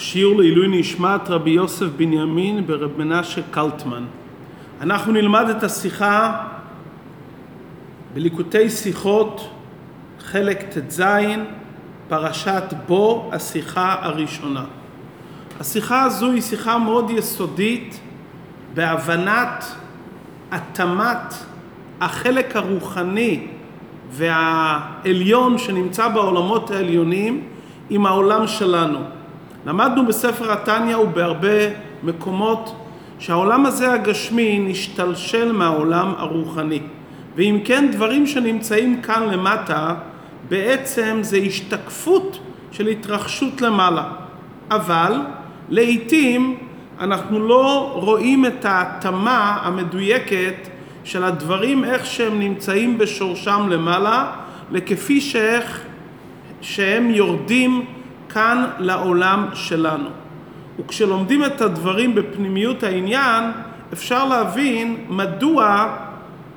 [0.00, 4.04] שיעור לעילוי נשמת רבי יוסף בנימין ברב מנשה קלטמן.
[4.80, 6.46] אנחנו נלמד את השיחה
[8.14, 9.50] בליקוטי שיחות,
[10.20, 11.02] חלק ט"ז,
[12.08, 14.64] פרשת בו, השיחה הראשונה.
[15.60, 18.00] השיחה הזו היא שיחה מאוד יסודית
[18.74, 19.64] בהבנת
[20.50, 21.34] התאמת
[22.00, 23.46] החלק הרוחני
[24.10, 27.44] והעליון שנמצא בעולמות העליונים
[27.90, 29.19] עם העולם שלנו.
[29.66, 31.68] למדנו בספר התניא ובהרבה
[32.02, 32.76] מקומות
[33.18, 36.80] שהעולם הזה הגשמי נשתלשל מהעולם הרוחני.
[37.36, 39.94] ואם כן, דברים שנמצאים כאן למטה,
[40.48, 42.38] בעצם זה השתקפות
[42.72, 44.04] של התרחשות למעלה.
[44.70, 45.12] אבל
[45.68, 46.56] לעיתים
[47.00, 50.68] אנחנו לא רואים את ההתאמה המדויקת
[51.04, 54.32] של הדברים איך שהם נמצאים בשורשם למעלה,
[54.70, 55.80] לכפי שאיך
[56.60, 57.84] שהם יורדים
[58.34, 60.08] כאן לעולם שלנו.
[60.78, 63.44] וכשלומדים את הדברים בפנימיות העניין,
[63.92, 65.96] אפשר להבין מדוע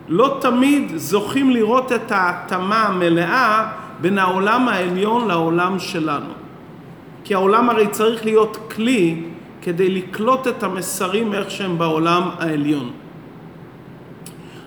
[0.07, 3.67] לא תמיד זוכים לראות את ההתאמה המלאה
[4.01, 6.33] בין העולם העליון לעולם שלנו.
[7.23, 9.23] כי העולם הרי צריך להיות כלי
[9.61, 12.91] כדי לקלוט את המסרים איך שהם בעולם העליון.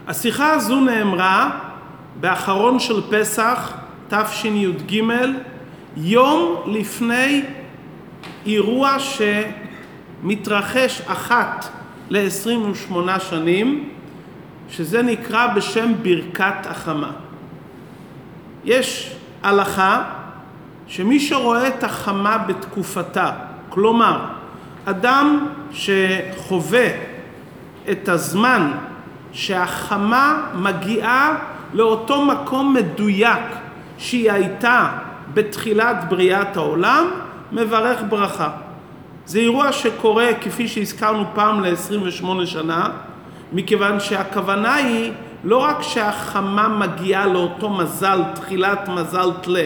[0.07, 1.51] השיחה הזו נאמרה
[2.21, 3.73] באחרון של פסח
[4.09, 5.01] תשי"ג,
[5.97, 7.43] יום לפני
[8.47, 8.97] אירוע
[10.23, 11.69] שמתרחש אחת
[12.11, 13.89] ל-28 שנים,
[14.71, 17.11] שזה נקרא בשם ברכת החמה.
[18.65, 20.05] יש הלכה
[20.87, 23.31] שמי שרואה את החמה בתקופתה,
[23.69, 24.27] כלומר,
[24.85, 26.87] אדם שחווה
[27.91, 28.71] את הזמן
[29.33, 31.39] שהחמה מגיעה
[31.73, 33.43] לאותו מקום מדויק
[33.99, 34.89] שהיא הייתה
[35.35, 37.07] בתחילת בריאת העולם,
[37.53, 38.51] מברך ברכה.
[39.27, 42.89] זה אירוע שקורה, כפי שהזכרנו פעם ל-28 שנה,
[43.53, 45.13] מכיוון שהכוונה היא
[45.45, 49.65] לא רק שהחמה מגיעה לאותו מזל, תחילת מזל תלה,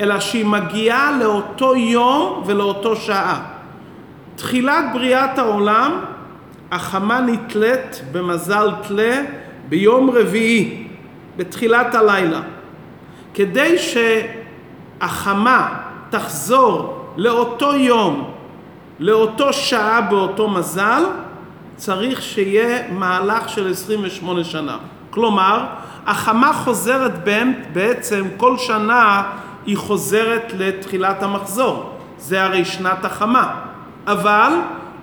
[0.00, 3.42] אלא שהיא מגיעה לאותו יום ולאותו שעה.
[4.36, 6.00] תחילת בריאת העולם,
[6.70, 9.22] החמה נתלית במזל תלה
[9.68, 10.86] ביום רביעי,
[11.36, 12.40] בתחילת הלילה.
[13.34, 13.78] כדי
[15.00, 15.68] שהחמה
[16.10, 18.30] תחזור לאותו יום,
[19.00, 21.04] לאותו שעה באותו מזל,
[21.76, 24.76] צריך שיהיה מהלך של 28 שנה.
[25.10, 25.64] כלומר,
[26.06, 27.12] החמה חוזרת
[27.72, 29.22] בעצם כל שנה
[29.66, 31.90] היא חוזרת לתחילת המחזור.
[32.18, 33.54] זה הרי שנת החמה.
[34.06, 34.52] אבל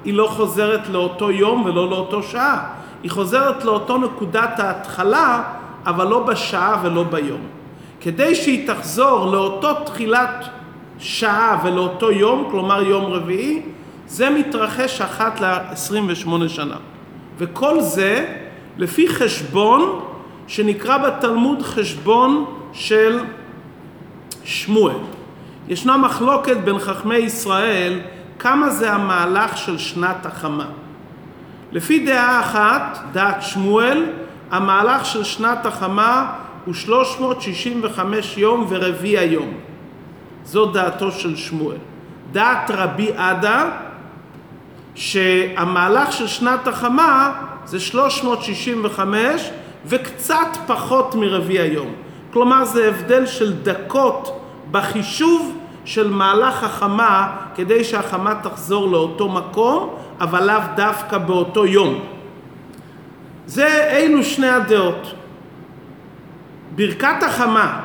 [0.06, 2.63] היא לא חוזרת לאותו יום ולא לאותו שעה.
[3.03, 5.44] היא חוזרת לאותו נקודת ההתחלה,
[5.85, 7.41] אבל לא בשעה ולא ביום.
[8.06, 10.46] כדי שהיא תחזור לאותו תחילת
[11.00, 13.62] שעה ולאותו יום, כלומר יום רביעי,
[14.08, 16.76] זה מתרחש אחת ל-28 שנה.
[17.38, 18.36] וכל זה
[18.78, 20.00] לפי חשבון
[20.48, 23.20] שנקרא בתלמוד חשבון של
[24.44, 24.98] שמואל.
[25.68, 28.00] ישנה מחלוקת בין חכמי ישראל
[28.40, 30.66] כמה זה המהלך של שנת החמה.
[31.72, 34.06] לפי דעה אחת, דעת שמואל,
[34.52, 39.53] המהלך של שנת החמה הוא 365 יום ורביע יום.
[40.46, 41.78] זו דעתו של שמואל.
[42.31, 43.70] דעת רבי עדה,
[44.96, 47.31] שהמהלך של שנת החמה
[47.66, 49.50] זה 365
[49.86, 51.94] וקצת פחות מרביע יום.
[52.34, 60.48] כלומר זה הבדל של דקות בחישוב של מהלך החמה כדי שהחמה תחזור לאותו מקום, אבל
[60.48, 62.00] לאו דווקא באותו יום.
[63.46, 65.14] זה אלו שני הדעות.
[66.75, 67.80] ברכת החמה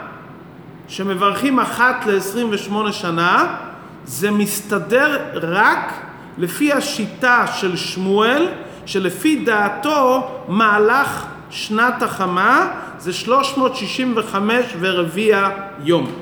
[0.88, 3.56] שמברכים אחת ל-28 שנה,
[4.04, 5.92] זה מסתדר רק
[6.38, 8.48] לפי השיטה של שמואל,
[8.86, 15.48] שלפי דעתו מהלך שנת החמה זה 365 ורביע
[15.84, 16.12] יום.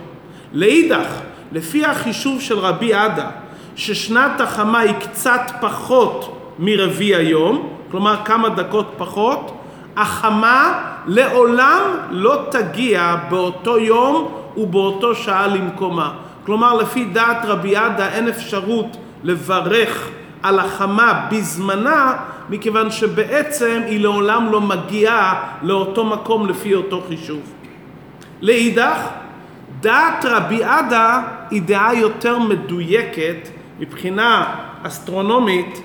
[0.53, 1.09] לאידך,
[1.53, 3.31] לפי החישוב של רבי עדה,
[3.77, 9.58] ששנת החמה היא קצת פחות מרביע יום, כלומר כמה דקות פחות,
[9.99, 16.13] החמה לעולם לא תגיע באותו יום ובאותו שעה למקומה.
[16.47, 20.09] כלומר, לפי דעת רבי עדה אין אפשרות לברך
[20.43, 22.13] על החמה בזמנה,
[22.51, 27.41] מכיוון שבעצם היא לעולם לא מגיעה לאותו מקום לפי אותו חישוב.
[28.41, 28.99] לאידך,
[29.81, 33.49] דעת רבי עדה היא דעה יותר מדויקת
[33.79, 35.83] מבחינה אסטרונומית,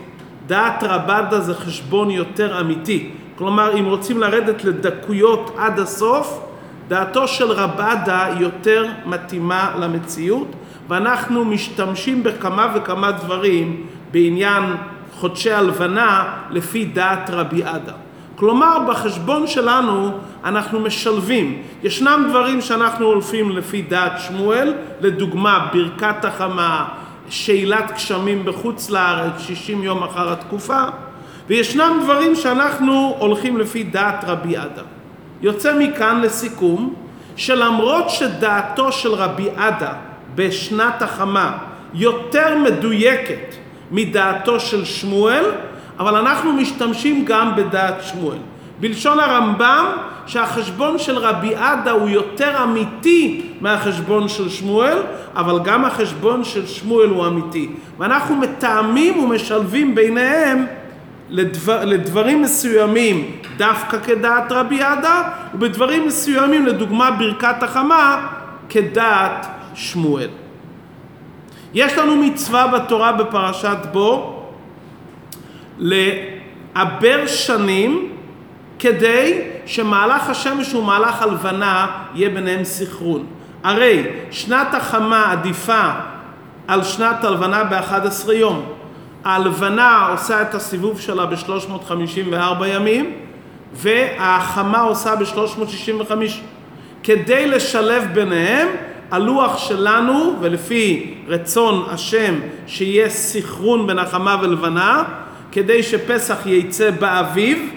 [0.47, 3.09] דעת רבדה זה חשבון יותר אמיתי.
[3.37, 6.39] כלומר, אם רוצים לרדת לדקויות עד הסוף,
[6.87, 10.47] דעתו של רבדה יותר מתאימה למציאות,
[10.89, 14.63] ואנחנו משתמשים בכמה וכמה דברים בעניין
[15.13, 17.93] חודשי הלבנה לפי דעת רבי עדה.
[18.35, 20.11] כלומר, בחשבון שלנו
[20.43, 21.61] אנחנו משלבים.
[21.83, 26.85] ישנם דברים שאנחנו הולכים לפי דעת שמואל, לדוגמה ברכת החמה,
[27.29, 30.83] שאלת גשמים בחוץ לארץ, 60 יום אחר התקופה,
[31.47, 34.81] וישנם דברים שאנחנו הולכים לפי דעת רבי עדה.
[35.41, 36.93] יוצא מכאן לסיכום,
[37.35, 39.93] שלמרות שדעתו של רבי עדה
[40.35, 41.57] בשנת החמה
[41.93, 43.55] יותר מדויקת
[43.91, 45.45] מדעתו של שמואל,
[45.99, 48.37] אבל אנחנו משתמשים גם בדעת שמואל.
[48.79, 49.85] בלשון הרמב"ם,
[50.25, 54.97] שהחשבון של רבי עדה הוא יותר אמיתי מהחשבון של שמואל,
[55.35, 57.69] אבל גם החשבון של שמואל הוא אמיתי.
[57.99, 60.65] ואנחנו מתאמים ומשלבים ביניהם
[61.29, 65.23] לדבר, לדברים מסוימים דווקא כדעת רבי עדה,
[65.53, 68.27] ובדברים מסוימים, לדוגמה ברכת החמה,
[68.69, 70.29] כדעת שמואל.
[71.73, 74.43] יש לנו מצווה בתורה בפרשת בו
[75.77, 78.09] לעבר שנים
[78.79, 83.25] כדי שמהלך השמש ומהלך הלבנה יהיה ביניהם סחרון.
[83.63, 85.89] הרי שנת החמה עדיפה
[86.67, 88.72] על שנת הלבנה ב-11 יום.
[89.23, 93.11] ההלבנה עושה את הסיבוב שלה ב-354 ימים
[93.73, 96.11] והחמה עושה ב-365.
[97.03, 98.67] כדי לשלב ביניהם
[99.11, 102.35] הלוח שלנו, ולפי רצון השם
[102.67, 105.03] שיהיה סחרון בין החמה ולבנה,
[105.51, 107.69] כדי שפסח ייצא באביב,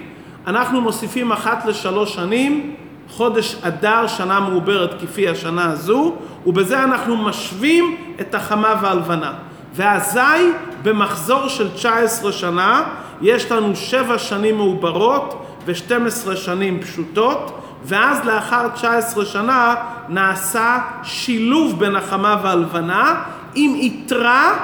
[0.46, 2.74] אנחנו מוסיפים אחת לשלוש שנים
[3.08, 6.14] חודש אדר, שנה מעוברת כפי השנה הזו,
[6.46, 9.32] ובזה אנחנו משווים את החמה והלבנה.
[9.76, 10.50] ואזי
[10.82, 12.82] במחזור של 19 שנה
[13.22, 19.74] יש לנו שבע שנים מעוברות ו-12 שנים פשוטות, ואז לאחר 19 שנה
[20.08, 23.22] נעשה שילוב בין החמה והלבנה
[23.54, 24.58] עם יתרה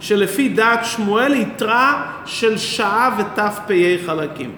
[0.00, 3.70] שלפי דעת שמואל יתרה של שעה ות"פ
[4.06, 4.52] חלקים.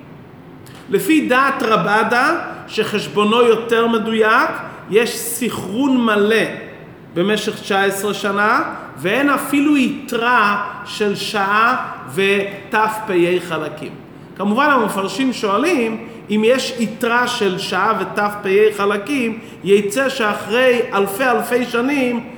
[0.89, 2.35] לפי דעת רבדה
[2.69, 4.51] שחשבונו יותר מדויק
[4.91, 6.45] יש סחרון מלא
[7.15, 8.63] במשך 19 שנה
[8.97, 13.11] ואין אפילו יתרה של שעה ות"פ
[13.49, 13.93] חלקים.
[14.37, 22.31] כמובן המפרשים שואלים אם יש יתרה של שעה ות"פ חלקים, יצא שאחרי אלפי אלפי שנים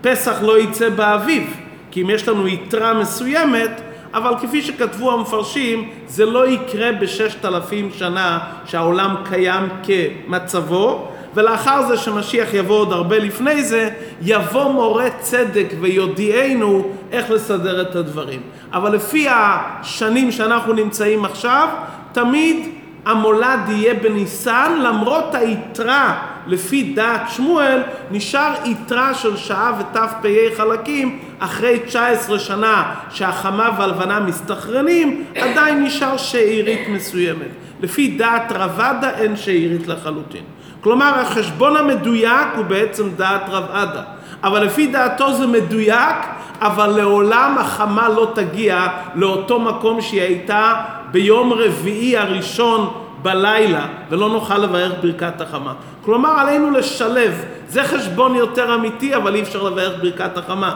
[0.00, 1.56] פסח לא יצא באביב.
[1.90, 3.80] כי אם יש לנו יתרה מסוימת,
[4.14, 11.96] אבל כפי שכתבו המפרשים, זה לא יקרה בששת אלפים שנה שהעולם קיים כמצבו, ולאחר זה
[11.96, 13.90] שמשיח יבוא עוד הרבה לפני זה,
[14.22, 18.40] יבוא מורה צדק ויודיענו איך לסדר את הדברים.
[18.72, 21.68] אבל לפי השנים שאנחנו נמצאים עכשיו,
[22.12, 22.68] תמיד
[23.04, 30.26] המולד יהיה בניסן, למרות היתרה לפי דעת שמואל, נשאר יתרה של שעה ות"פ
[30.56, 37.50] חלקים אחרי 19 שנה שהחמה והלבנה מסתכרנים, עדיין נשאר שארית מסוימת.
[37.80, 40.57] לפי דעת רבדה אין שארית לחלוטין.
[40.80, 44.02] כלומר החשבון המדויק הוא בעצם דעת רב עדה.
[44.42, 46.16] אבל לפי דעתו זה מדויק,
[46.60, 50.74] אבל לעולם החמה לא תגיע לאותו מקום שהיא הייתה
[51.10, 52.90] ביום רביעי הראשון
[53.22, 55.72] בלילה, ולא נוכל לבאר ברכת החמה.
[56.04, 57.44] כלומר, עלינו לשלב.
[57.68, 60.74] זה חשבון יותר אמיתי, אבל אי אפשר לבאר ברכת החמה.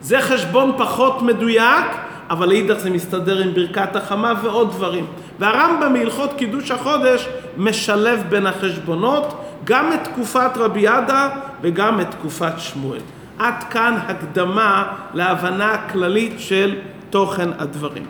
[0.00, 1.86] זה חשבון פחות מדויק,
[2.30, 5.06] אבל לאידך זה מסתדר עם ברכת החמה ועוד דברים.
[5.38, 11.28] והרמב"ם מהלכות קידוש החודש משלב בין החשבונות גם את תקופת רבי ידה
[11.62, 13.00] וגם את תקופת שמואל.
[13.38, 16.78] עד כאן הקדמה להבנה הכללית של
[17.10, 18.06] תוכן הדברים.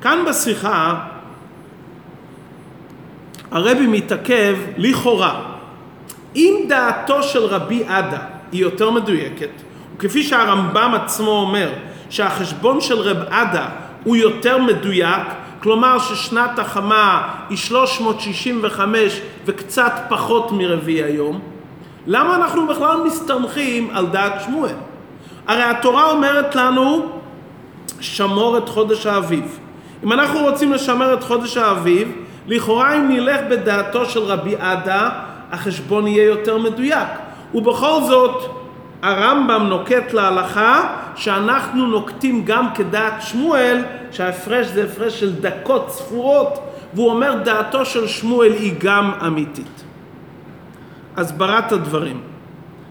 [0.00, 0.94] כאן בשיחה
[3.50, 5.40] הרבי מתעכב לכאורה.
[6.36, 8.18] אם דעתו של רבי עדה
[8.52, 9.50] היא יותר מדויקת,
[9.96, 11.70] וכפי שהרמב"ם עצמו אומר
[12.10, 13.68] שהחשבון של רב עדה
[14.04, 15.26] הוא יותר מדויק,
[15.62, 21.40] כלומר ששנת החמה היא 365 וקצת פחות מרביעי היום,
[22.06, 24.74] למה אנחנו בכלל מסתמכים על דעת שמואל?
[25.46, 27.06] הרי התורה אומרת לנו
[28.00, 29.58] שמור את חודש האביב.
[30.04, 32.12] אם אנחנו רוצים לשמר את חודש האביב,
[32.46, 35.08] לכאורה אם נלך בדעתו של רבי עדה,
[35.52, 37.08] החשבון יהיה יותר מדויק.
[37.54, 38.44] ובכל זאת,
[39.02, 46.58] הרמב"ם נוקט להלכה שאנחנו נוקטים גם כדעת שמואל, שההפרש זה הפרש של דקות ספורות,
[46.94, 49.84] והוא אומר דעתו של שמואל היא גם אמיתית.
[51.16, 52.20] הסברת הדברים.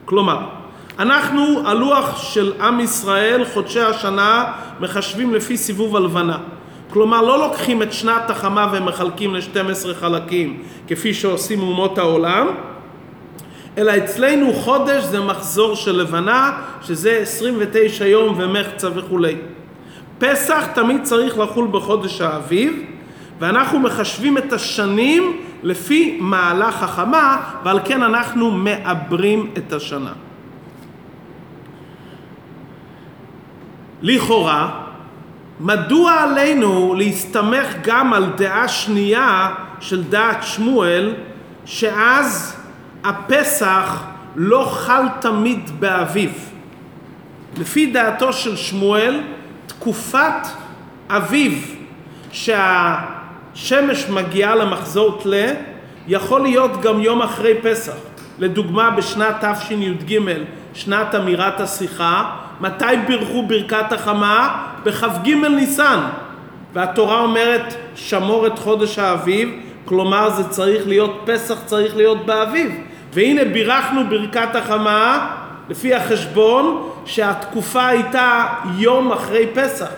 [0.06, 0.40] כלומר,
[1.00, 4.46] אנחנו, הלוח של עם ישראל, חודשי השנה,
[4.80, 6.38] מחשבים לפי סיבוב הלבנה.
[6.94, 12.48] כלומר, לא לוקחים את שנת החמה ומחלקים ל-12 חלקים, כפי שעושים אומות העולם,
[13.80, 19.36] אלא אצלנו חודש זה מחזור של לבנה, שזה 29 יום ומחצה וכולי.
[20.20, 22.84] פסח תמיד צריך לחול בחודש האביב,
[23.40, 30.14] ואנחנו מחשבים את השנים לפי מהלך החמה, ועל כן אנחנו מעברים את השנה.
[34.02, 34.70] לכאורה,
[35.60, 41.14] מדוע עלינו להסתמך גם על דעה שנייה של דעת שמואל,
[41.66, 42.59] שאז
[43.04, 44.04] הפסח
[44.36, 46.50] לא חל תמיד באביב?
[47.58, 49.22] לפי דעתו של שמואל,
[49.68, 50.48] תקופת
[51.10, 51.76] אביב
[52.32, 55.52] שהשמש מגיעה למחזור תלה
[56.08, 57.94] יכול להיות גם יום אחרי פסח.
[58.40, 60.20] לדוגמה בשנת תשי"ג,
[60.74, 64.66] שנת אמירת השיחה, מתי בירכו ברכת החמה?
[64.84, 66.00] בכ"ג ניסן.
[66.74, 69.50] והתורה אומרת שמור את חודש האביב,
[69.86, 72.89] כלומר זה צריך להיות, פסח צריך להיות באביב.
[73.14, 75.32] והנה בירכנו ברכת החמה
[75.70, 78.48] לפי החשבון שהתקופה הייתה
[78.78, 79.90] יום אחרי פסח.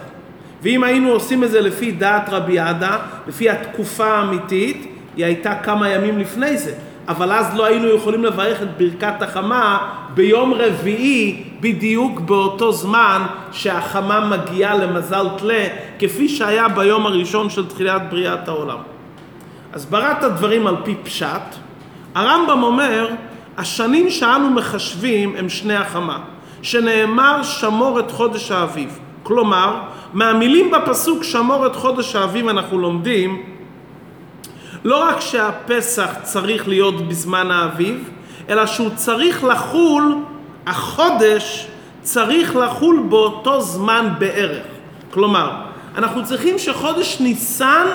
[0.63, 5.89] ואם היינו עושים את זה לפי דעת רבי עדה, לפי התקופה האמיתית, היא הייתה כמה
[5.89, 6.74] ימים לפני זה.
[7.08, 14.20] אבל אז לא היינו יכולים לברך את ברכת החמה ביום רביעי בדיוק באותו זמן שהחמה
[14.20, 15.68] מגיעה למזל תלה,
[16.00, 18.77] כפי שהיה ביום הראשון של תחילת בריאת העולם.
[19.74, 21.56] אז בראת הדברים על פי פשט,
[22.15, 23.10] הרמב"ם אומר,
[23.58, 26.20] השנים שאנו מחשבים הם שני החמה,
[26.62, 29.00] שנאמר שמור את חודש האביב.
[29.24, 29.82] כלומר,
[30.13, 33.44] מהמילים בפסוק שמור את חודש האביב אנחנו לומדים
[34.84, 38.10] לא רק שהפסח צריך להיות בזמן האביב,
[38.50, 40.15] אלא שהוא צריך לחול,
[40.68, 41.68] החודש
[42.01, 44.63] צריך לחול באותו זמן בערך.
[45.13, 45.51] כלומר,
[45.98, 47.88] אנחנו צריכים שחודש ניסן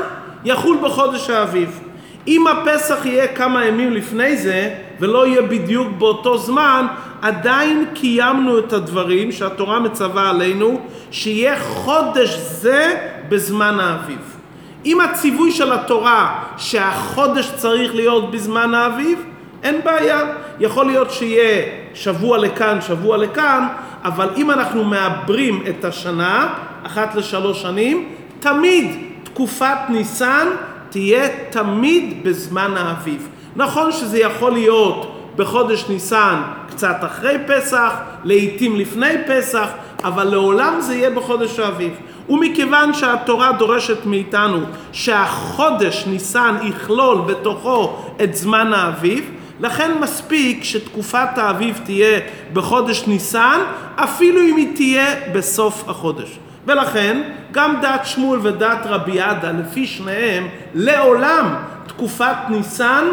[0.45, 1.81] יחול בחודש האביב.
[2.29, 6.87] אם הפסח יהיה כמה ימים לפני זה, ולא יהיה בדיוק באותו זמן,
[7.23, 10.81] עדיין קיימנו את הדברים שהתורה מצווה עלינו,
[11.11, 12.95] שיהיה חודש זה
[13.29, 14.37] בזמן האביב.
[14.85, 19.23] אם הציווי של התורה שהחודש צריך להיות בזמן האביב,
[19.63, 20.21] אין בעיה.
[20.61, 21.63] יכול להיות שיהיה
[21.95, 23.67] שבוע לכאן, שבוע לכאן,
[24.05, 26.55] אבל אם אנחנו מעברים את השנה,
[26.87, 28.09] אחת לשלוש שנים,
[28.41, 30.49] תמיד תקופת ניסן
[30.91, 33.29] תהיה תמיד בזמן האביב.
[33.57, 37.93] נכון שזה יכול להיות בחודש ניסן קצת אחרי פסח,
[38.25, 39.69] לעיתים לפני פסח,
[40.05, 41.93] אבל לעולם זה יהיה בחודש האביב.
[42.29, 44.59] ומכיוון שהתורה דורשת מאיתנו
[44.93, 52.21] שהחודש ניסן יכלול בתוכו את זמן האביב, לכן מספיק שתקופת האביב תהיה
[52.53, 53.61] בחודש ניסן,
[53.97, 56.39] אפילו אם היא תהיה בסוף החודש.
[56.67, 61.55] ולכן גם דת שמואל ודת רבי עדה, לפי שניהם, לעולם
[61.87, 63.05] תקופת ניסן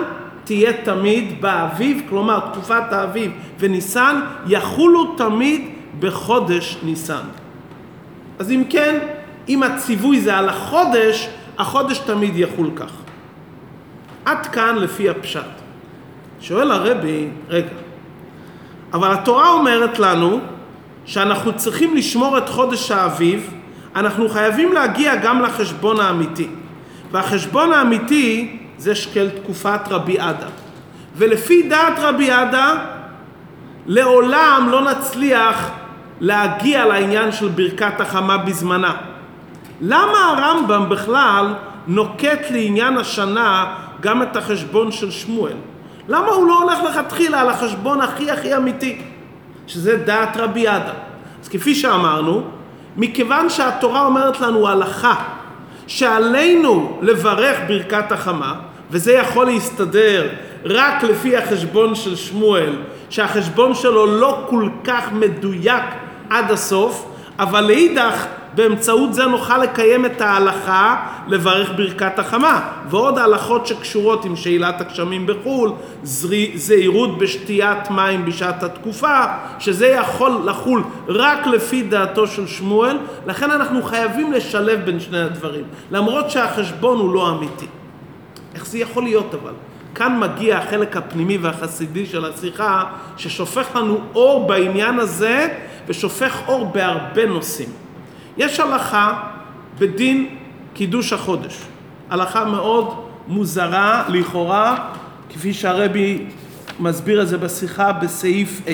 [0.44, 5.70] תהיה תמיד באביב, כלומר תקופת האביב וניסן יחולו תמיד
[6.00, 7.24] בחודש ניסן.
[8.40, 9.00] אז אם כן,
[9.50, 12.92] אם הציווי זה על החודש, החודש תמיד יחול כך.
[14.26, 15.42] עד כאן לפי הפשט.
[16.42, 17.68] שואל הרבי, רגע,
[18.94, 20.40] אבל התורה אומרת לנו
[21.06, 23.54] שאנחנו צריכים לשמור את חודש האביב,
[23.96, 26.48] אנחנו חייבים להגיע גם לחשבון האמיתי.
[27.12, 30.48] והחשבון האמיתי זה שקל תקופת רבי עדה.
[31.16, 32.76] ולפי דעת רבי עדה,
[33.86, 35.70] לעולם לא נצליח
[36.20, 38.94] להגיע לעניין של ברכת החמה בזמנה.
[39.82, 41.54] למה הרמב"ם בכלל
[41.88, 45.54] נוקט לעניין השנה גם את החשבון של שמואל?
[46.08, 49.02] למה הוא לא הולך לכתחילה על החשבון הכי הכי אמיתי,
[49.68, 50.94] שזה דעת רבי עדה?
[51.44, 52.42] אז כפי שאמרנו,
[52.98, 55.16] מכיוון שהתורה אומרת לנו הלכה
[55.88, 58.56] שעלינו לברך ברכת החמה,
[58.92, 60.30] וזה יכול להסתדר
[60.66, 62.76] רק לפי החשבון של שמואל,
[63.10, 65.84] שהחשבון שלו לא כל כך מדויק
[66.30, 67.06] עד הסוף,
[67.40, 74.36] אבל לאידך באמצעות זה נוכל לקיים את ההלכה לברך ברכת החמה ועוד הלכות שקשורות עם
[74.36, 75.72] שאלת הגשמים בחו"ל,
[76.56, 79.24] זהירות בשתיית מים בשעת התקופה,
[79.60, 85.64] שזה יכול לחול רק לפי דעתו של שמואל, לכן אנחנו חייבים לשלב בין שני הדברים,
[85.92, 87.68] למרות שהחשבון הוא לא אמיתי.
[88.56, 89.54] איך זה יכול להיות אבל?
[89.96, 92.84] כאן מגיע החלק הפנימי והחסידי של השיחה
[93.18, 95.48] ששופך לנו אור בעניין הזה
[95.88, 97.83] ושופך אור בהרבה נושאים.
[98.38, 99.24] יש הלכה
[99.80, 100.28] בדין
[100.74, 101.58] קידוש החודש,
[102.10, 102.94] הלכה מאוד
[103.28, 104.90] מוזרה לכאורה,
[105.30, 106.26] כפי שהרבי
[106.80, 108.72] מסביר את זה בשיחה בסעיף A.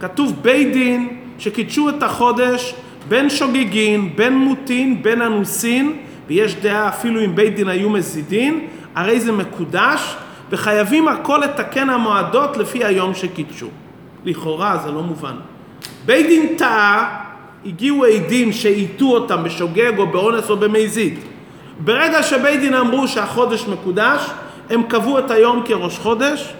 [0.00, 2.74] כתוב בית דין שקידשו את החודש
[3.08, 9.20] בין שוגגין, בין מוטין, בין אנוסין, ויש דעה אפילו אם בית דין היו מזידין, הרי
[9.20, 10.16] זה מקודש,
[10.50, 13.68] וחייבים הכל לתקן המועדות לפי היום שקידשו.
[14.24, 15.34] לכאורה זה לא מובן.
[16.06, 17.24] בית דין טעה,
[17.66, 21.18] הגיעו עדים שהטו אותם בשוגג או באונס או במזיד.
[21.78, 24.30] ברגע שבית דין אמרו שהחודש מקודש,
[24.70, 26.54] הם קבעו את היום כראש חודש,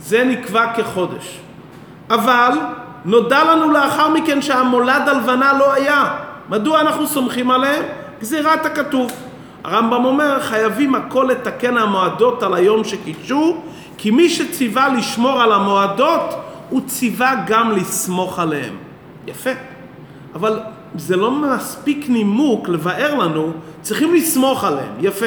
[0.00, 1.38] זה נקבע כחודש.
[2.10, 2.50] אבל
[3.04, 6.16] נודע לנו לאחר מכן שהמולד הלבנה לא היה.
[6.48, 7.82] מדוע אנחנו סומכים עליהם?
[8.20, 9.12] גזירת הכתוב.
[9.64, 13.56] הרמב"ם אומר, חייבים הכל לתקן המועדות על היום שקידשו,
[13.98, 16.34] כי מי שציווה לשמור על המועדות,
[16.70, 18.74] הוא ציווה גם לסמוך עליהם.
[19.26, 19.50] יפה.
[20.34, 20.60] אבל
[20.96, 25.26] זה לא מספיק נימוק לבאר לנו, צריכים לסמוך עליהם, יפה.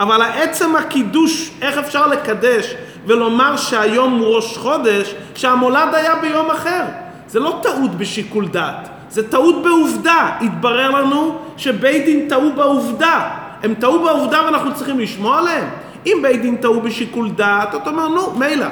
[0.00, 2.74] אבל עצם הקידוש, איך אפשר לקדש
[3.06, 6.82] ולומר שהיום הוא ראש חודש, שהמולד היה ביום אחר?
[7.28, 10.36] זה לא טעות בשיקול דעת, זה טעות בעובדה.
[10.40, 13.30] התברר לנו שבית דין טעו בעובדה.
[13.62, 15.68] הם טעו בעובדה ואנחנו צריכים לשמוע עליהם?
[16.06, 18.66] אם בית דין טעו בשיקול דעת, אתה אומר, נו, מילא.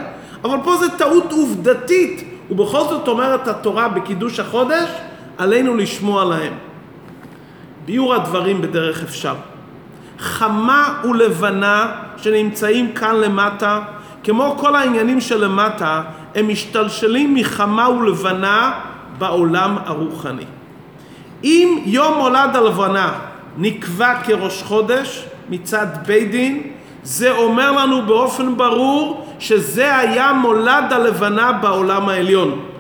[0.45, 4.89] אבל פה זה טעות עובדתית, ובכל זאת אומרת התורה בקידוש החודש,
[5.39, 6.53] עלינו לשמוע להם.
[7.85, 9.35] ביאור הדברים בדרך אפשר.
[10.19, 13.81] חמה ולבנה שנמצאים כאן למטה,
[14.25, 16.03] כמו כל העניינים שלמטה,
[16.35, 18.73] הם משתלשלים מחמה ולבנה
[19.19, 20.45] בעולם הרוחני.
[21.45, 23.13] אם יום מולד הלבנה
[23.59, 26.63] נקבע כראש חודש מצד בית דין,
[27.03, 32.72] זה אומר לנו באופן ברור שזה היה מולד הלבנה בעולם העליון.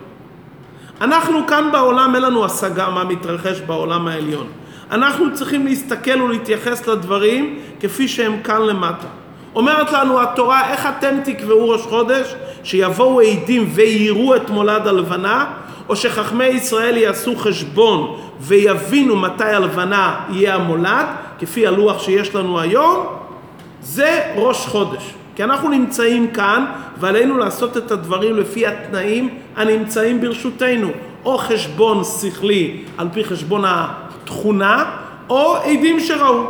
[1.02, 4.46] אנחנו כאן בעולם אין לנו השגה מה מתרחש בעולם העליון.
[4.90, 9.06] אנחנו צריכים להסתכל ולהתייחס לדברים כפי שהם כאן למטה.
[9.54, 12.34] אומרת לנו התורה, איך אתם תקבעו ראש חודש?
[12.64, 15.46] שיבואו עדים ויראו את מולד הלבנה,
[15.88, 21.06] או שחכמי ישראל יעשו חשבון ויבינו מתי הלבנה יהיה המולד,
[21.38, 23.06] כפי הלוח שיש לנו היום,
[23.82, 25.14] זה ראש חודש.
[25.36, 26.64] כי אנחנו נמצאים כאן
[27.00, 30.88] ועלינו לעשות את הדברים לפי התנאים הנמצאים ברשותנו,
[31.24, 34.84] או חשבון שכלי על פי חשבון התכונה,
[35.30, 36.44] או עדים שראו.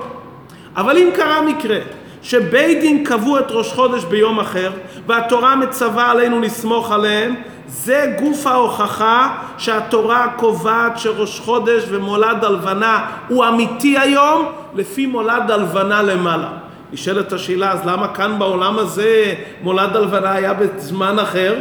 [0.76, 1.78] אבל אם קרה מקרה
[2.22, 4.70] שבית דין קבעו את ראש חודש ביום אחר
[5.06, 7.34] והתורה מצווה עלינו לסמוך עליהם,
[7.66, 16.02] זה גוף ההוכחה שהתורה קובעת שראש חודש ומולד הלבנה הוא אמיתי היום לפי מולד הלבנה
[16.02, 16.48] למעלה.
[16.92, 21.60] נשאלת השאלה, אז למה כאן בעולם הזה מולד הלבנה היה בזמן אחר?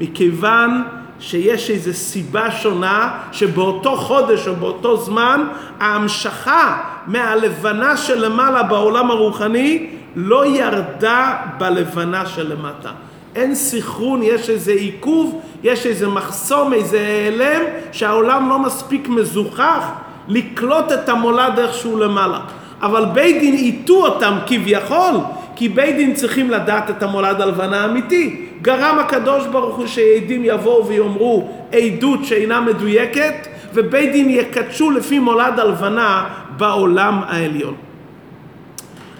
[0.00, 0.82] מכיוון
[1.20, 5.44] שיש איזו סיבה שונה שבאותו חודש או באותו זמן
[5.80, 12.90] ההמשכה מהלבנה שלמעלה בעולם הרוחני לא ירדה בלבנה שלמטה.
[13.34, 19.84] אין סחרון, יש איזה עיכוב, יש איזה מחסום, איזה העלם, שהעולם לא מספיק מזוכח
[20.28, 22.40] לקלוט את המולד איכשהו למעלה.
[22.82, 25.14] אבל בית דין הטו אותם כביכול,
[25.56, 28.46] כי בית דין צריכים לדעת את המולד הלבנה האמיתי.
[28.62, 35.58] גרם הקדוש ברוך הוא שעדים יבואו ויאמרו עדות שאינה מדויקת, ובית דין יקדשו לפי מולד
[35.58, 36.24] הלבנה
[36.56, 37.74] בעולם העליון.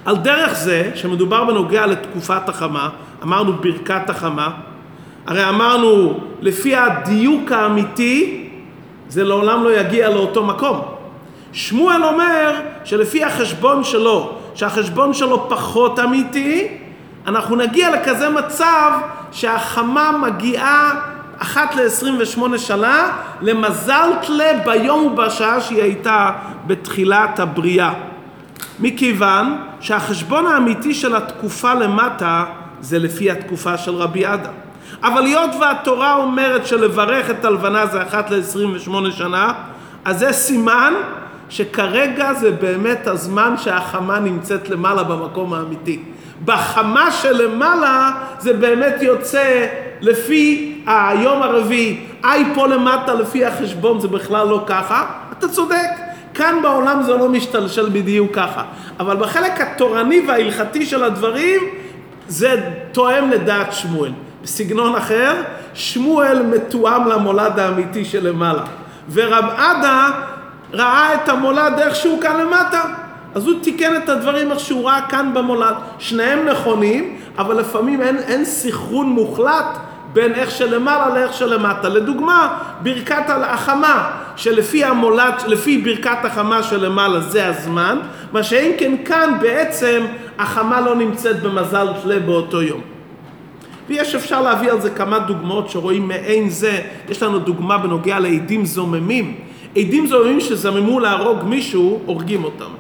[0.04, 2.88] על דרך זה, שמדובר בנוגע לתקופת החמה,
[3.22, 4.50] אמרנו ברכת החמה,
[5.26, 8.46] הרי אמרנו לפי הדיוק האמיתי
[9.08, 10.99] זה לעולם לא יגיע לאותו מקום.
[11.52, 16.68] שמואל אומר שלפי החשבון שלו, שהחשבון שלו פחות אמיתי,
[17.26, 18.92] אנחנו נגיע לכזה מצב
[19.32, 21.00] שהחמה מגיעה
[21.38, 26.30] אחת ל-28 שנה למזל תלה ביום ובשעה שהיא הייתה
[26.66, 27.92] בתחילת הבריאה.
[28.80, 32.44] מכיוון שהחשבון האמיתי של התקופה למטה
[32.80, 34.52] זה לפי התקופה של רבי אדם.
[35.02, 39.52] אבל היות והתורה אומרת שלברך את הלבנה זה אחת ל-28 שנה,
[40.04, 40.94] אז זה סימן
[41.50, 46.02] שכרגע זה באמת הזמן שהחמה נמצאת למעלה במקום האמיתי.
[46.44, 49.66] בחמה שלמעלה זה באמת יוצא
[50.00, 52.06] לפי היום הרביעי.
[52.24, 55.06] איי פה למטה לפי החשבון זה בכלל לא ככה,
[55.38, 55.90] אתה צודק.
[56.34, 58.62] כאן בעולם זה לא משתלשל בדיוק ככה.
[59.00, 61.60] אבל בחלק התורני וההלכתי של הדברים
[62.28, 62.60] זה
[62.92, 64.12] תואם לדעת שמואל.
[64.42, 65.34] בסגנון אחר,
[65.74, 68.62] שמואל מתואם למולד האמיתי שלמעלה.
[69.12, 70.10] ורב עדה
[70.72, 72.83] ראה את המולד איכשהו כאן למטה.
[73.35, 75.74] אז הוא תיקן את הדברים איך שהוא ראה כאן במולד.
[75.98, 79.78] שניהם נכונים, אבל לפעמים אין, אין סחרון מוחלט
[80.12, 81.88] בין איך שלמעלה לאיך שלמטה.
[81.88, 87.98] לדוגמה, ברכת החמה, שלפי המולד, לפי ברכת החמה שלמעלה זה הזמן,
[88.33, 90.06] מה שאם כן כאן בעצם
[90.38, 92.80] החמה לא נמצאת במזל תלה באותו יום.
[93.88, 98.64] ויש אפשר להביא על זה כמה דוגמאות שרואים מעין זה, יש לנו דוגמה בנוגע לעדים
[98.64, 99.49] זוממים.
[99.76, 102.70] עדים זוממים שזממו להרוג מישהו, הורגים אותם.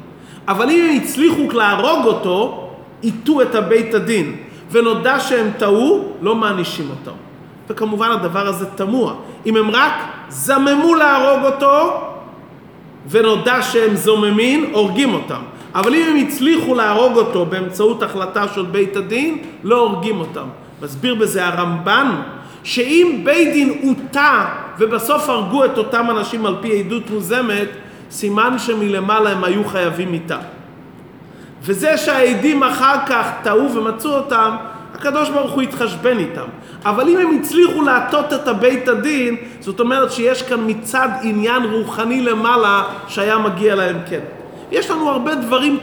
[0.48, 2.68] אבל אם הם הצליחו להרוג אותו,
[3.04, 4.36] הטו את הבית הדין.
[4.70, 7.16] ונודע שהם טעו, לא מענישים אותם.
[7.68, 9.14] וכמובן הדבר הזה תמוה.
[9.46, 9.92] אם הם רק
[10.28, 12.00] זממו להרוג אותו,
[13.10, 15.40] ונודע שהם זוממים, הורגים אותם.
[15.74, 20.46] אבל אם הם הצליחו להרוג אותו באמצעות החלטה של בית הדין, לא הורגים אותם.
[20.82, 22.20] מסביר בזה הרמב"ן,
[22.64, 24.44] שאם בית דין הוטע
[24.78, 27.68] ובסוף הרגו את אותם אנשים על פי עדות מוזמת,
[28.10, 30.38] סימן שמלמעלה הם היו חייבים מיתה.
[31.62, 34.56] וזה שהעדים אחר כך טעו ומצאו אותם,
[34.94, 36.46] הקדוש ברוך הוא התחשבן איתם.
[36.84, 42.20] אבל אם הם הצליחו להטות את הבית הדין, זאת אומרת שיש כאן מצד עניין רוחני
[42.20, 44.20] למעלה שהיה מגיע להם כן.
[44.72, 45.78] יש לנו הרבה דברים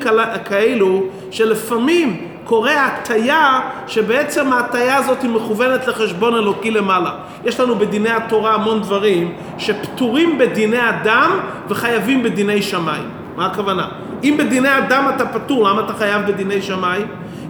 [0.46, 7.12] כאלו שלפעמים קורה הטיה שבעצם ההטיה הזאת היא מכוונת לחשבון אלוקי למעלה.
[7.46, 11.32] יש לנו בדיני התורה המון דברים שפטורים בדיני אדם
[11.70, 13.10] וחייבים בדיני שמיים.
[13.36, 13.88] מה הכוונה?
[14.24, 17.08] אם בדיני אדם אתה פטור, למה אתה חייב בדיני שמיים?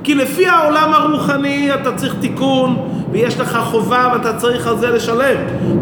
[0.08, 5.38] כי לפי העולם הרוחני אתה צריך תיקון ויש לך חובה ואתה צריך על זה לשלם.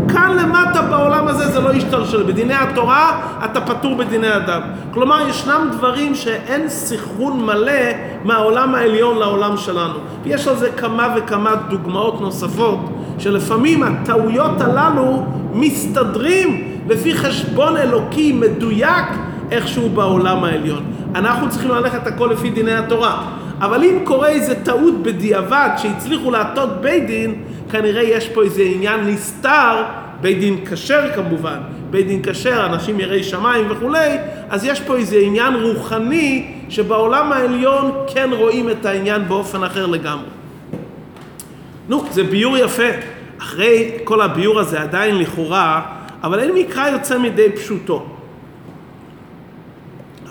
[0.08, 2.24] כאן למטה בעולם הזה זה לא ישתלשל.
[2.24, 4.62] בדיני התורה אתה פטור בדיני אדם.
[4.94, 7.82] כלומר ישנם דברים שאין סנכרון מלא
[8.24, 10.00] מהעולם העליון לעולם שלנו.
[10.24, 12.80] ויש על זה כמה וכמה דוגמאות נוספות
[13.20, 19.06] שלפעמים הטעויות הללו מסתדרים לפי חשבון אלוקי מדויק
[19.52, 20.84] איכשהו בעולם העליון.
[21.16, 23.45] אנחנו צריכים ללכת הכל לפי דיני התורה.
[23.60, 27.36] אבל אם קורה איזה טעות בדיעבד שהצליחו להטות בית דין,
[27.72, 29.84] כנראה יש פה איזה עניין נסתר,
[30.22, 31.58] בית דין כשר כמובן,
[31.90, 34.18] בית דין כשר, אנשים יראי שמיים וכולי,
[34.50, 40.30] אז יש פה איזה עניין רוחני שבעולם העליון כן רואים את העניין באופן אחר לגמרי.
[41.90, 42.90] נו, זה ביור יפה.
[43.40, 45.82] אחרי כל הביור הזה עדיין לכאורה,
[46.24, 48.06] אבל אין מקרא יוצא מידי פשוטו.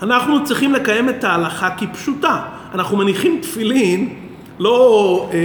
[0.01, 2.41] אנחנו צריכים לקיים את ההלכה כפשוטה.
[2.73, 4.15] אנחנו מניחים תפילין,
[4.59, 5.37] לא אה,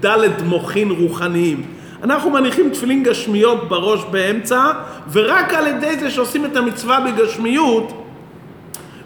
[0.00, 1.62] דלת מוחין רוחניים.
[2.02, 4.70] אנחנו מניחים תפילין גשמיות בראש באמצע,
[5.12, 8.04] ורק על ידי זה שעושים את המצווה בגשמיות,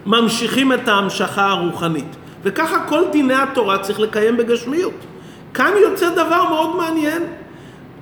[0.07, 2.17] ממשיכים את ההמשכה הרוחנית.
[2.43, 4.95] וככה כל דיני התורה צריך לקיים בגשמיות.
[5.55, 7.23] כאן יוצא דבר מאוד מעניין.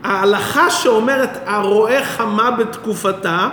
[0.05, 3.49] ההלכה שאומרת הרואה חמה בתקופתה,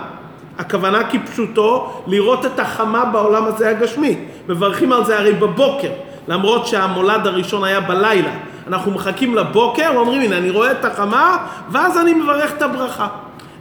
[0.58, 4.16] הכוונה כפשוטו לראות את החמה בעולם הזה הגשמי.
[4.48, 5.90] מברכים על זה הרי בבוקר.
[6.28, 8.30] למרות שהמולד הראשון היה בלילה.
[8.66, 11.36] אנחנו מחכים לבוקר ואומרים, הנה, אני רואה את החמה,
[11.70, 13.08] ואז אני מברך את הברכה.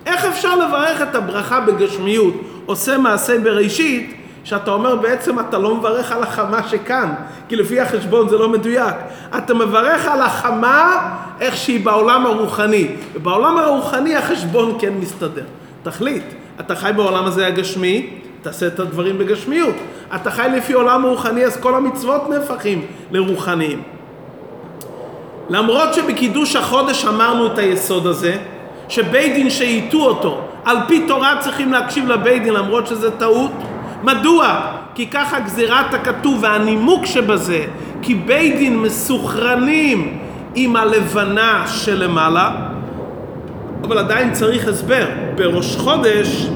[0.05, 2.33] איך אפשר לברך את הברכה בגשמיות,
[2.65, 7.13] עושה מעשה בראשית, שאתה אומר בעצם אתה לא מברך על החמה שכאן,
[7.49, 8.95] כי לפי החשבון זה לא מדויק.
[9.37, 15.43] אתה מברך על החמה איך שהיא בעולם הרוחני, ובעולם הרוחני החשבון כן מסתדר.
[15.83, 16.23] תחליט,
[16.59, 18.09] אתה חי בעולם הזה הגשמי,
[18.41, 19.75] תעשה את הדברים בגשמיות.
[20.15, 23.81] אתה חי לפי עולם רוחני, אז כל המצוות נהפכים לרוחניים.
[25.49, 28.37] למרות שבקידוש החודש אמרנו את היסוד הזה,
[28.89, 33.51] שבית דין שהיטו אותו, על פי תורה צריכים להקשיב לבית דין למרות שזה טעות.
[34.03, 34.59] מדוע?
[34.95, 37.65] כי ככה גזירת הכתוב והנימוק שבזה,
[38.01, 40.17] כי בית דין מסוכרנים
[40.55, 42.51] עם הלבנה שלמעלה,
[43.83, 45.05] אבל עדיין צריך הסבר.
[45.35, 46.47] בראש חודש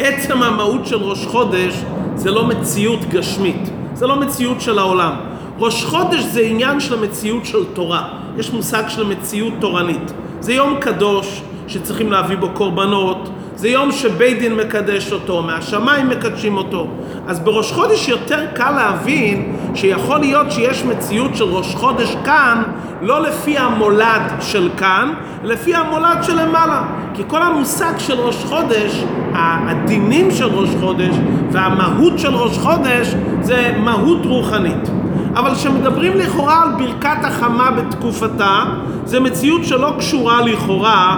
[0.00, 1.74] עצם המהות של ראש חודש
[2.14, 5.12] זה לא מציאות גשמית, זה לא מציאות של העולם.
[5.58, 10.12] ראש חודש זה עניין של המציאות של תורה, יש מושג של מציאות תורנית.
[10.40, 13.28] זה יום קדוש שצריכים להביא בו קורבנות,
[13.60, 16.86] זה יום שבית דין מקדש אותו, מהשמיים מקדשים אותו.
[17.26, 22.62] אז בראש חודש יותר קל להבין שיכול להיות שיש מציאות של ראש חודש כאן,
[23.02, 25.12] לא לפי המולד של כאן,
[25.44, 26.82] לפי המולד של למעלה.
[27.14, 31.14] כי כל המושג של ראש חודש, הדינים של ראש חודש
[31.52, 34.90] והמהות של ראש חודש זה מהות רוחנית.
[35.34, 38.62] אבל כשמדברים לכאורה על ברכת החמה בתקופתה,
[39.04, 41.16] זה מציאות שלא קשורה לכאורה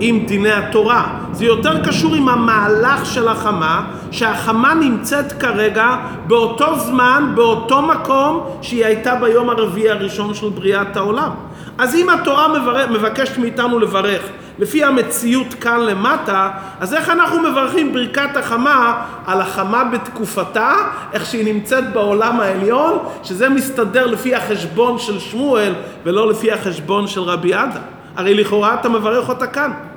[0.00, 1.08] עם דיני התורה.
[1.32, 8.84] זה יותר קשור עם המהלך של החמה, שהחמה נמצאת כרגע באותו זמן, באותו מקום שהיא
[8.84, 11.30] הייתה ביום הרביעי הראשון של בריאת העולם.
[11.78, 12.48] אז אם התורה
[12.90, 14.22] מבקשת מאיתנו לברך
[14.58, 20.72] לפי המציאות כאן למטה, אז איך אנחנו מברכים ברכת החמה על החמה בתקופתה,
[21.12, 25.72] איך שהיא נמצאת בעולם העליון, שזה מסתדר לפי החשבון של שמואל
[26.04, 27.80] ולא לפי החשבון של רבי עדה.
[28.16, 29.89] הרי לכאורה אתה מברך אותה כאן.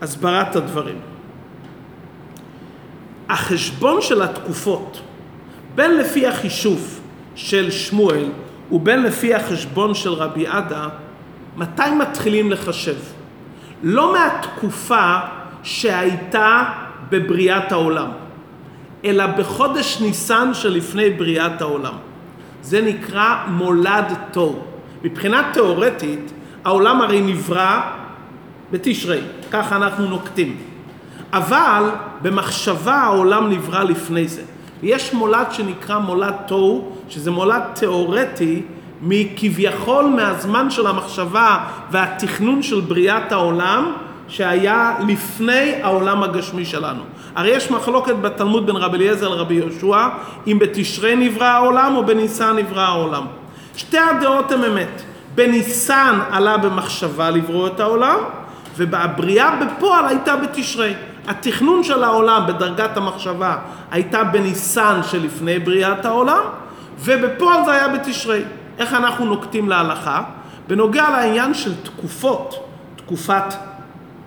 [0.00, 0.98] הסברת הדברים.
[3.28, 5.00] החשבון של התקופות,
[5.74, 7.00] בין לפי החישוב
[7.34, 8.28] של שמואל
[8.72, 10.88] ובין לפי החשבון של רבי עדה,
[11.56, 12.96] מתי מתחילים לחשב?
[13.82, 15.14] לא מהתקופה
[15.62, 16.62] שהייתה
[17.10, 18.10] בבריאת העולם,
[19.04, 21.94] אלא בחודש ניסן שלפני בריאת העולם.
[22.62, 24.64] זה נקרא מולד תוהו.
[25.04, 26.32] מבחינה תיאורטית,
[26.64, 27.80] העולם הרי נברא
[28.70, 30.56] בתשרי, ככה אנחנו נוקטים.
[31.32, 31.82] אבל
[32.22, 34.42] במחשבה העולם נברא לפני זה.
[34.82, 38.62] יש מולד שנקרא מולד תוהו, שזה מולד תיאורטי
[39.02, 41.58] מכביכול מהזמן של המחשבה
[41.90, 43.92] והתכנון של בריאת העולם
[44.28, 47.02] שהיה לפני העולם הגשמי שלנו.
[47.34, 50.08] הרי יש מחלוקת בתלמוד בין רבי אליעזר לרבי יהושע
[50.46, 53.22] אם בתשרי נברא העולם או בניסן נברא העולם.
[53.76, 55.02] שתי הדעות הן אמת.
[55.34, 58.18] בניסן עלה במחשבה לברוא את העולם
[58.78, 60.94] והבריאה בפועל הייתה בתשרי.
[61.28, 63.56] התכנון של העולם בדרגת המחשבה
[63.90, 66.42] הייתה בניסן שלפני בריאת העולם
[67.00, 68.42] ובפועל זה היה בתשרי.
[68.78, 70.22] איך אנחנו נוקטים להלכה?
[70.68, 73.54] בנוגע לעניין של תקופות, תקופת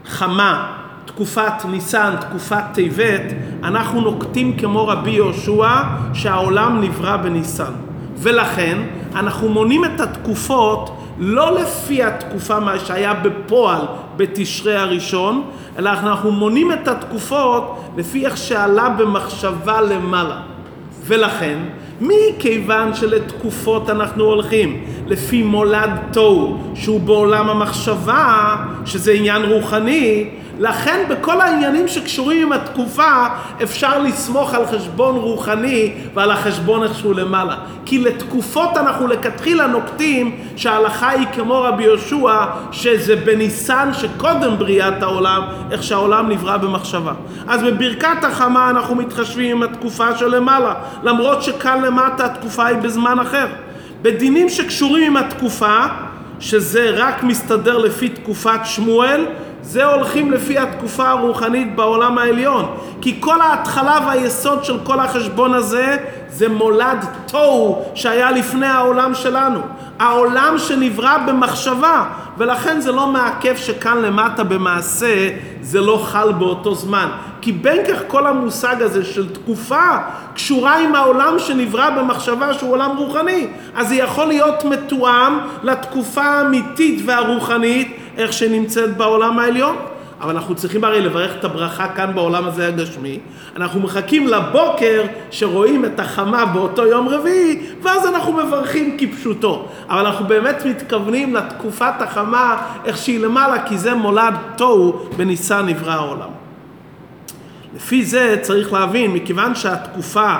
[0.05, 0.73] חמה,
[1.05, 3.33] תקופת ניסן, תקופת טבת,
[3.63, 5.81] אנחנו נוקטים כמו רבי יהושע
[6.13, 7.71] שהעולם נברא בניסן.
[8.17, 8.77] ולכן
[9.15, 13.81] אנחנו מונים את התקופות לא לפי התקופה מה שהיה בפועל
[14.17, 15.43] בתשרי הראשון,
[15.77, 20.41] אלא אנחנו מונים את התקופות לפי איך שעלה במחשבה למעלה.
[21.05, 21.57] ולכן,
[22.01, 28.55] מכיוון שלתקופות אנחנו הולכים לפי מולד תוהו, שהוא בעולם המחשבה,
[28.85, 30.29] שזה עניין רוחני,
[30.61, 33.27] לכן בכל העניינים שקשורים עם התקופה
[33.63, 37.55] אפשר לסמוך על חשבון רוחני ועל החשבון איכשהו למעלה.
[37.85, 45.41] כי לתקופות אנחנו לכתחילה נוקטים שההלכה היא כמו רבי יהושע שזה בניסן שקודם בריאת העולם,
[45.71, 47.13] איך שהעולם נברא במחשבה.
[47.47, 53.47] אז בברכת החמה אנחנו מתחשבים עם התקופה שלמעלה, למרות שכאן למטה התקופה היא בזמן אחר.
[54.01, 55.77] בדינים שקשורים עם התקופה,
[56.39, 59.25] שזה רק מסתדר לפי תקופת שמואל,
[59.61, 62.77] זה הולכים לפי התקופה הרוחנית בעולם העליון.
[63.01, 65.97] כי כל ההתחלה והיסוד של כל החשבון הזה
[66.31, 69.59] זה מולד תוהו שהיה לפני העולם שלנו.
[69.99, 72.05] העולם שנברא במחשבה,
[72.37, 75.29] ולכן זה לא מעכב שכאן למטה במעשה
[75.61, 77.07] זה לא חל באותו זמן.
[77.41, 79.97] כי בין כך כל המושג הזה של תקופה
[80.33, 83.47] קשורה עם העולם שנברא במחשבה שהוא עולם רוחני.
[83.75, 89.75] אז זה יכול להיות מתואם לתקופה האמיתית והרוחנית איך שנמצאת בעולם העליון.
[90.21, 93.19] אבל אנחנו צריכים הרי לברך את הברכה כאן בעולם הזה הגשמי.
[93.55, 99.67] אנחנו מחכים לבוקר שרואים את החמה באותו יום רביעי, ואז אנחנו מברכים כפשוטו.
[99.89, 105.93] אבל אנחנו באמת מתכוונים לתקופת החמה, איך שהיא למעלה, כי זה מולד תוהו בניסן נברא
[105.93, 106.29] העולם.
[107.75, 110.35] לפי זה צריך להבין, מכיוון שהתקופה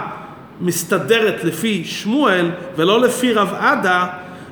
[0.62, 4.08] מסתדרת לפי שמואל ולא לפי רב עדה,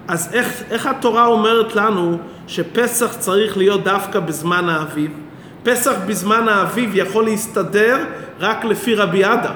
[0.08, 2.18] אז איך, איך התורה אומרת לנו
[2.50, 5.12] שפסח צריך להיות דווקא בזמן האביב?
[5.64, 8.06] פסח בזמן האביב יכול להסתדר
[8.40, 9.52] רק לפי רבי עדה.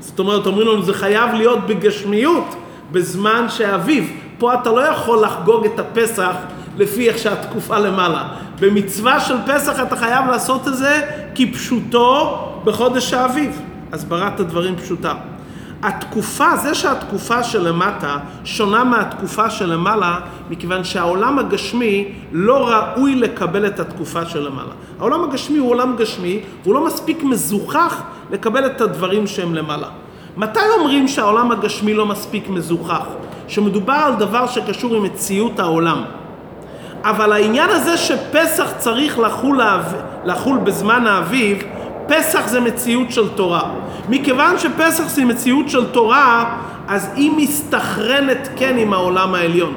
[0.00, 2.56] זאת אומרת, אומרים לנו, זה חייב להיות בגשמיות
[2.92, 4.12] בזמן שאביב.
[4.38, 6.32] פה אתה לא יכול לחגוג את הפסח
[6.78, 8.28] לפי איך שהתקופה למעלה.
[8.60, 11.00] במצווה של פסח אתה חייב לעשות את זה
[11.34, 13.62] כפשוטו בחודש האביב.
[13.92, 15.14] הסברת הדברים פשוטה.
[15.82, 20.18] התקופה, זה שהתקופה שלמטה שונה מהתקופה שלמעלה,
[20.50, 24.72] מכיוון שהעולם הגשמי לא ראוי לקבל את התקופה שלמעלה.
[24.98, 29.88] העולם הגשמי הוא עולם גשמי, והוא לא מספיק מזוכח לקבל את הדברים שהם למעלה.
[30.36, 33.06] מתי אומרים שהעולם הגשמי לא מספיק מזוכח?
[33.48, 36.02] שמדובר על דבר שקשור עם מציאות העולם.
[37.04, 39.60] אבל העניין הזה שפסח צריך לחול,
[40.24, 41.62] לחול בזמן האביב,
[42.08, 43.62] פסח זה מציאות של תורה.
[44.08, 46.56] מכיוון שפסח זה מציאות של תורה,
[46.88, 49.74] אז היא מסתכרנת כן עם העולם העליון.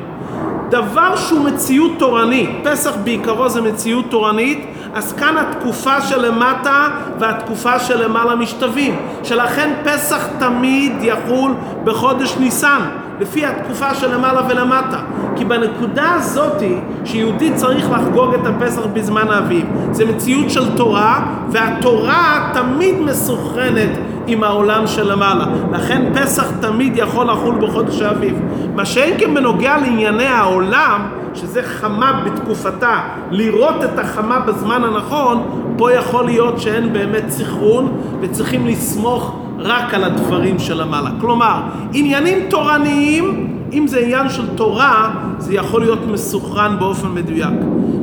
[0.70, 6.88] דבר שהוא מציאות תורנית, פסח בעיקרו זה מציאות תורנית, אז כאן התקופה שלמטה
[7.20, 9.00] והתקופה שלמעלה משתווים.
[9.24, 11.52] שלכן פסח תמיד יחול
[11.84, 12.82] בחודש ניסן.
[13.20, 15.00] לפי התקופה של למעלה ולמטה.
[15.39, 16.75] כי בנקודה הזאתי
[17.06, 23.89] שיהודי צריך לחגוג את הפסח בזמן האביב, זה מציאות של תורה, והתורה תמיד מסוכרנת
[24.28, 25.45] עם העולם שלמעלה.
[25.73, 28.39] לכן פסח תמיד יכול לחול בחודש האביב.
[28.75, 31.02] מה שאין כן בנוגע לענייני העולם,
[31.34, 35.43] שזה חמה בתקופתה, לראות את החמה בזמן הנכון,
[35.78, 41.10] פה יכול להיות שאין באמת סחרון וצריכים לסמוך רק על הדברים של המעלה.
[41.21, 41.62] כלומר,
[41.93, 47.53] עניינים תורניים, אם זה עניין של תורה, זה יכול להיות מסוכרן באופן מדויק.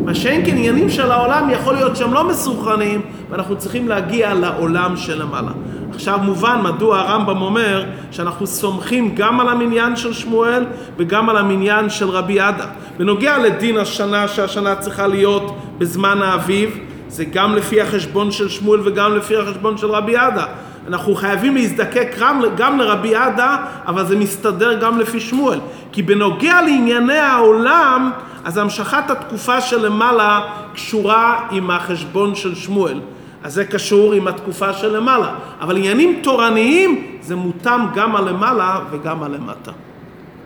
[0.04, 3.00] מה שאין כן עניינים של העולם, יכול להיות שהם לא מסוכרנים,
[3.30, 5.52] ואנחנו צריכים להגיע לעולם של המעלה.
[5.94, 10.64] עכשיו מובן מדוע הרמב"ם אומר שאנחנו סומכים גם על המניין של שמואל
[10.96, 12.66] וגם על המניין של רבי עדה.
[12.98, 19.16] בנוגע לדין השנה, שהשנה צריכה להיות בזמן האביב, זה גם לפי החשבון של שמואל וגם
[19.16, 20.46] לפי החשבון של רבי עדה.
[20.88, 22.16] אנחנו חייבים להזדקק
[22.56, 25.58] גם, לרבי עדה, אבל זה מסתדר גם לפי שמואל.
[25.92, 28.10] כי בנוגע לענייני העולם,
[28.44, 30.40] אז המשכת התקופה שלמעלה
[30.74, 33.00] קשורה עם החשבון של שמואל.
[33.44, 35.34] אז זה קשור עם התקופה שלמעלה.
[35.60, 39.72] אבל עניינים תורניים זה מותאם גם הלמעלה וגם הלמטה.